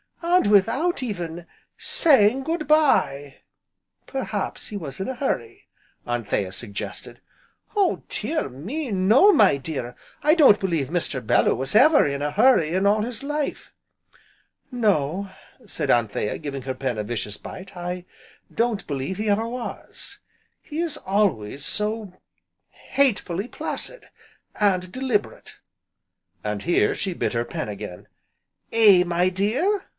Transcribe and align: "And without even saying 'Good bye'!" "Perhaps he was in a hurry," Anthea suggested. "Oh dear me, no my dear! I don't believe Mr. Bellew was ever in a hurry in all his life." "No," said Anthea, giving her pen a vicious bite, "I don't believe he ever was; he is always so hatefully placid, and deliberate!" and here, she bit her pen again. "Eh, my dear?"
"And 0.23 0.49
without 0.49 1.03
even 1.03 1.45
saying 1.77 2.43
'Good 2.43 2.67
bye'!" 2.67 3.41
"Perhaps 4.07 4.69
he 4.69 4.77
was 4.77 4.99
in 4.99 5.07
a 5.07 5.13
hurry," 5.13 5.67
Anthea 6.07 6.51
suggested. 6.51 7.21
"Oh 7.75 8.01
dear 8.09 8.49
me, 8.49 8.89
no 8.89 9.31
my 9.31 9.57
dear! 9.57 9.95
I 10.23 10.33
don't 10.33 10.59
believe 10.59 10.87
Mr. 10.87 11.23
Bellew 11.25 11.53
was 11.53 11.75
ever 11.75 12.07
in 12.07 12.23
a 12.23 12.31
hurry 12.31 12.73
in 12.73 12.87
all 12.87 13.03
his 13.03 13.21
life." 13.21 13.71
"No," 14.71 15.29
said 15.67 15.91
Anthea, 15.91 16.39
giving 16.39 16.63
her 16.63 16.73
pen 16.73 16.97
a 16.97 17.03
vicious 17.03 17.37
bite, 17.37 17.77
"I 17.77 18.05
don't 18.51 18.87
believe 18.87 19.17
he 19.17 19.29
ever 19.29 19.47
was; 19.47 20.17
he 20.63 20.79
is 20.79 20.97
always 20.97 21.63
so 21.63 22.19
hatefully 22.69 23.47
placid, 23.47 24.09
and 24.59 24.91
deliberate!" 24.91 25.59
and 26.43 26.63
here, 26.63 26.95
she 26.95 27.13
bit 27.13 27.33
her 27.33 27.45
pen 27.45 27.69
again. 27.69 28.07
"Eh, 28.71 29.03
my 29.03 29.29
dear?" 29.29 29.85